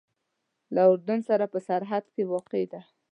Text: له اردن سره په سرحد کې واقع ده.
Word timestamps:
له 0.73 0.81
اردن 0.91 1.19
سره 1.29 1.45
په 1.53 1.59
سرحد 1.67 2.05
کې 2.13 2.23
واقع 2.31 2.63
ده. 2.71 2.81